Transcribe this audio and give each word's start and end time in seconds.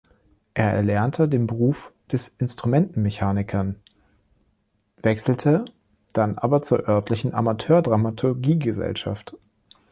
Er 0.55 0.73
erlernte 0.73 1.29
den 1.29 1.45
Beruf 1.45 1.93
des 2.11 2.29
Instrumentenmechanikern, 2.39 3.75
wechselte 5.03 5.65
dann 6.13 6.39
aber 6.39 6.63
zur 6.63 6.89
örtlichen 6.89 7.35
Amateur-Dramaturgie-Gesellschaft. 7.35 9.35